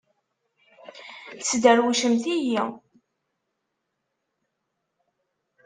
[1.39, 2.63] Tesderwcemt-iyi!